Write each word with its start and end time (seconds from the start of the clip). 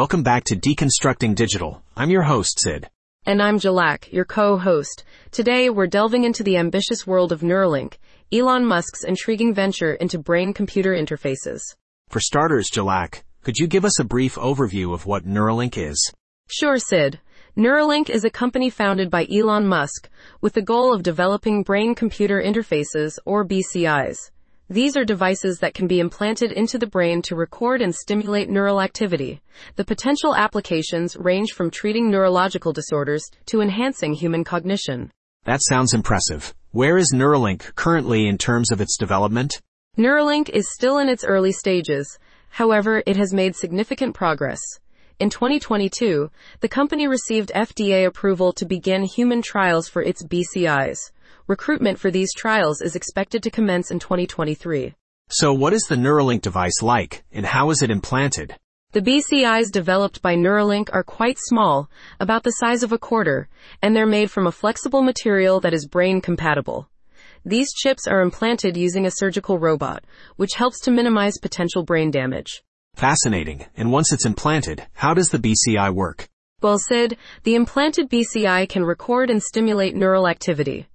Welcome 0.00 0.22
back 0.22 0.44
to 0.44 0.56
Deconstructing 0.56 1.34
Digital. 1.34 1.82
I'm 1.94 2.08
your 2.08 2.22
host, 2.22 2.58
Sid. 2.62 2.88
And 3.26 3.42
I'm 3.42 3.58
Jhalak, 3.58 4.10
your 4.10 4.24
co-host. 4.24 5.04
Today, 5.30 5.68
we're 5.68 5.86
delving 5.86 6.24
into 6.24 6.42
the 6.42 6.56
ambitious 6.56 7.06
world 7.06 7.32
of 7.32 7.42
Neuralink, 7.42 7.98
Elon 8.32 8.64
Musk's 8.64 9.04
intriguing 9.04 9.52
venture 9.52 9.92
into 9.92 10.18
brain-computer 10.18 10.94
interfaces. 10.94 11.60
For 12.08 12.18
starters, 12.18 12.70
Jhalak, 12.70 13.24
could 13.42 13.58
you 13.58 13.66
give 13.66 13.84
us 13.84 14.00
a 14.00 14.04
brief 14.04 14.36
overview 14.36 14.94
of 14.94 15.04
what 15.04 15.26
Neuralink 15.26 15.76
is? 15.76 16.10
Sure, 16.48 16.78
Sid. 16.78 17.20
Neuralink 17.54 18.08
is 18.08 18.24
a 18.24 18.30
company 18.30 18.70
founded 18.70 19.10
by 19.10 19.26
Elon 19.30 19.66
Musk 19.66 20.08
with 20.40 20.54
the 20.54 20.62
goal 20.62 20.94
of 20.94 21.02
developing 21.02 21.62
brain-computer 21.62 22.42
interfaces, 22.42 23.18
or 23.26 23.44
BCIs. 23.46 24.30
These 24.72 24.96
are 24.96 25.04
devices 25.04 25.58
that 25.58 25.74
can 25.74 25.88
be 25.88 25.98
implanted 25.98 26.52
into 26.52 26.78
the 26.78 26.86
brain 26.86 27.22
to 27.22 27.34
record 27.34 27.82
and 27.82 27.92
stimulate 27.92 28.48
neural 28.48 28.80
activity. 28.80 29.40
The 29.74 29.84
potential 29.84 30.36
applications 30.36 31.16
range 31.16 31.54
from 31.54 31.72
treating 31.72 32.08
neurological 32.08 32.72
disorders 32.72 33.28
to 33.46 33.62
enhancing 33.62 34.14
human 34.14 34.44
cognition. 34.44 35.10
That 35.44 35.58
sounds 35.60 35.92
impressive. 35.92 36.54
Where 36.70 36.98
is 36.98 37.12
Neuralink 37.12 37.74
currently 37.74 38.28
in 38.28 38.38
terms 38.38 38.70
of 38.70 38.80
its 38.80 38.96
development? 38.96 39.60
Neuralink 39.98 40.48
is 40.50 40.72
still 40.72 40.98
in 40.98 41.08
its 41.08 41.24
early 41.24 41.50
stages. 41.50 42.16
However, 42.50 43.02
it 43.06 43.16
has 43.16 43.34
made 43.34 43.56
significant 43.56 44.14
progress. 44.14 44.60
In 45.18 45.30
2022, 45.30 46.30
the 46.60 46.68
company 46.68 47.08
received 47.08 47.50
FDA 47.56 48.06
approval 48.06 48.52
to 48.52 48.64
begin 48.64 49.02
human 49.02 49.42
trials 49.42 49.88
for 49.88 50.00
its 50.00 50.24
BCIs. 50.24 51.10
Recruitment 51.50 51.98
for 51.98 52.12
these 52.12 52.32
trials 52.32 52.80
is 52.80 52.94
expected 52.94 53.42
to 53.42 53.50
commence 53.50 53.90
in 53.90 53.98
2023. 53.98 54.94
So 55.30 55.52
what 55.52 55.72
is 55.72 55.82
the 55.82 55.96
Neuralink 55.96 56.42
device 56.42 56.80
like, 56.80 57.24
and 57.32 57.44
how 57.44 57.70
is 57.70 57.82
it 57.82 57.90
implanted? 57.90 58.54
The 58.92 59.02
BCIs 59.02 59.72
developed 59.72 60.22
by 60.22 60.36
Neuralink 60.36 60.90
are 60.92 61.02
quite 61.02 61.38
small, 61.40 61.90
about 62.20 62.44
the 62.44 62.52
size 62.52 62.84
of 62.84 62.92
a 62.92 62.98
quarter, 62.98 63.48
and 63.82 63.96
they're 63.96 64.06
made 64.06 64.30
from 64.30 64.46
a 64.46 64.52
flexible 64.52 65.02
material 65.02 65.58
that 65.58 65.74
is 65.74 65.88
brain 65.88 66.20
compatible. 66.20 66.88
These 67.44 67.72
chips 67.72 68.06
are 68.06 68.22
implanted 68.22 68.76
using 68.76 69.04
a 69.04 69.10
surgical 69.10 69.58
robot, 69.58 70.04
which 70.36 70.54
helps 70.54 70.78
to 70.82 70.92
minimize 70.92 71.36
potential 71.38 71.82
brain 71.82 72.12
damage. 72.12 72.62
Fascinating. 72.94 73.66
And 73.76 73.90
once 73.90 74.12
it's 74.12 74.24
implanted, 74.24 74.86
how 74.92 75.14
does 75.14 75.30
the 75.30 75.38
BCI 75.38 75.92
work? 75.92 76.28
Well, 76.62 76.78
Sid, 76.78 77.16
the 77.42 77.56
implanted 77.56 78.08
BCI 78.08 78.68
can 78.68 78.84
record 78.84 79.30
and 79.30 79.42
stimulate 79.42 79.96
neural 79.96 80.28
activity. 80.28 80.86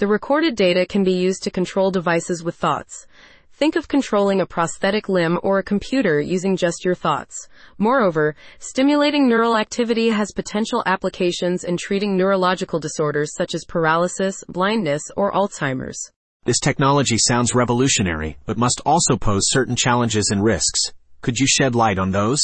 The 0.00 0.06
recorded 0.06 0.56
data 0.56 0.86
can 0.86 1.04
be 1.04 1.12
used 1.12 1.42
to 1.42 1.50
control 1.50 1.90
devices 1.90 2.42
with 2.42 2.54
thoughts. 2.54 3.06
Think 3.52 3.76
of 3.76 3.86
controlling 3.86 4.40
a 4.40 4.46
prosthetic 4.46 5.10
limb 5.10 5.38
or 5.42 5.58
a 5.58 5.62
computer 5.62 6.18
using 6.22 6.56
just 6.56 6.86
your 6.86 6.94
thoughts. 6.94 7.50
Moreover, 7.76 8.34
stimulating 8.60 9.28
neural 9.28 9.58
activity 9.58 10.08
has 10.08 10.32
potential 10.32 10.82
applications 10.86 11.64
in 11.64 11.76
treating 11.76 12.16
neurological 12.16 12.80
disorders 12.80 13.34
such 13.36 13.54
as 13.54 13.66
paralysis, 13.66 14.42
blindness, 14.48 15.02
or 15.18 15.32
Alzheimer's. 15.32 16.10
This 16.46 16.60
technology 16.60 17.18
sounds 17.18 17.54
revolutionary, 17.54 18.38
but 18.46 18.56
must 18.56 18.80
also 18.86 19.18
pose 19.18 19.50
certain 19.50 19.76
challenges 19.76 20.30
and 20.30 20.42
risks. 20.42 20.80
Could 21.20 21.36
you 21.36 21.46
shed 21.46 21.74
light 21.74 21.98
on 21.98 22.12
those? 22.12 22.40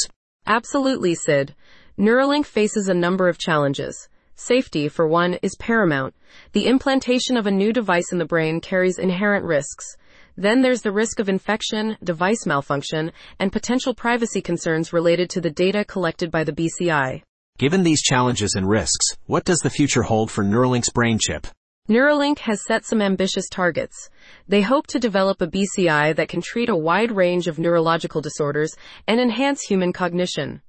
Absolutely, 0.46 1.14
Sid. 1.14 1.54
Neuralink 1.98 2.44
faces 2.44 2.88
a 2.88 2.92
number 2.92 3.30
of 3.30 3.38
challenges. 3.38 4.10
Safety, 4.36 4.88
for 4.88 5.08
one, 5.08 5.34
is 5.40 5.56
paramount. 5.56 6.14
The 6.52 6.66
implantation 6.66 7.38
of 7.38 7.46
a 7.46 7.50
new 7.50 7.72
device 7.72 8.12
in 8.12 8.18
the 8.18 8.26
brain 8.26 8.60
carries 8.60 8.98
inherent 8.98 9.46
risks. 9.46 9.96
Then 10.36 10.60
there's 10.60 10.82
the 10.82 10.92
risk 10.92 11.18
of 11.18 11.30
infection, 11.30 11.96
device 12.04 12.44
malfunction, 12.44 13.12
and 13.40 13.50
potential 13.50 13.94
privacy 13.94 14.42
concerns 14.42 14.92
related 14.92 15.30
to 15.30 15.40
the 15.40 15.50
data 15.50 15.86
collected 15.86 16.30
by 16.30 16.44
the 16.44 16.52
BCI. 16.52 17.22
Given 17.58 17.82
these 17.82 18.02
challenges 18.02 18.54
and 18.54 18.68
risks, 18.68 19.06
what 19.24 19.46
does 19.46 19.60
the 19.60 19.70
future 19.70 20.02
hold 20.02 20.30
for 20.30 20.44
Neuralink's 20.44 20.90
brain 20.90 21.18
chip? 21.18 21.46
Neuralink 21.88 22.40
has 22.40 22.62
set 22.62 22.84
some 22.84 23.00
ambitious 23.00 23.48
targets. 23.48 24.10
They 24.46 24.60
hope 24.60 24.86
to 24.88 24.98
develop 24.98 25.40
a 25.40 25.46
BCI 25.46 26.16
that 26.16 26.28
can 26.28 26.42
treat 26.42 26.68
a 26.68 26.76
wide 26.76 27.12
range 27.12 27.46
of 27.46 27.58
neurological 27.58 28.20
disorders 28.20 28.76
and 29.06 29.18
enhance 29.18 29.62
human 29.62 29.94
cognition. 29.94 30.60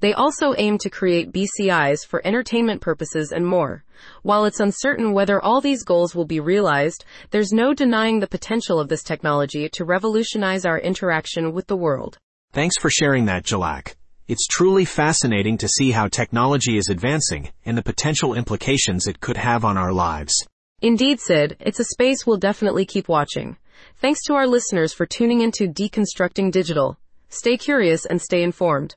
They 0.00 0.12
also 0.12 0.54
aim 0.58 0.78
to 0.78 0.90
create 0.90 1.32
BCIs 1.32 2.06
for 2.06 2.26
entertainment 2.26 2.80
purposes 2.80 3.32
and 3.32 3.46
more. 3.46 3.84
While 4.22 4.44
it's 4.44 4.60
uncertain 4.60 5.12
whether 5.12 5.40
all 5.40 5.60
these 5.60 5.84
goals 5.84 6.14
will 6.14 6.24
be 6.24 6.40
realized, 6.40 7.04
there's 7.30 7.52
no 7.52 7.74
denying 7.74 8.20
the 8.20 8.26
potential 8.26 8.80
of 8.80 8.88
this 8.88 9.02
technology 9.02 9.68
to 9.70 9.84
revolutionize 9.84 10.64
our 10.64 10.78
interaction 10.78 11.52
with 11.52 11.66
the 11.66 11.76
world. 11.76 12.18
Thanks 12.52 12.76
for 12.78 12.90
sharing 12.90 13.26
that, 13.26 13.44
Jhalak. 13.44 13.94
It's 14.28 14.46
truly 14.46 14.84
fascinating 14.84 15.58
to 15.58 15.68
see 15.68 15.90
how 15.90 16.08
technology 16.08 16.76
is 16.76 16.88
advancing 16.88 17.50
and 17.64 17.76
the 17.76 17.82
potential 17.82 18.34
implications 18.34 19.06
it 19.06 19.20
could 19.20 19.36
have 19.36 19.64
on 19.64 19.76
our 19.76 19.92
lives. 19.92 20.34
Indeed, 20.80 21.20
Sid, 21.20 21.56
it's 21.60 21.80
a 21.80 21.84
space 21.84 22.26
we'll 22.26 22.38
definitely 22.38 22.84
keep 22.84 23.08
watching. 23.08 23.56
Thanks 23.98 24.22
to 24.24 24.34
our 24.34 24.46
listeners 24.46 24.92
for 24.92 25.06
tuning 25.06 25.40
into 25.40 25.68
Deconstructing 25.68 26.50
Digital. 26.50 26.98
Stay 27.28 27.56
curious 27.56 28.04
and 28.04 28.20
stay 28.20 28.42
informed. 28.42 28.94